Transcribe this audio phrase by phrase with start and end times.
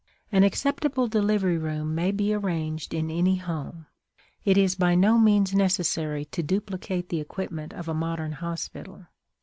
[0.31, 3.85] An acceptable delivery room may be arranged in any home;
[4.43, 9.05] it is by no means necessary to duplicate the equipment of a modern hospital.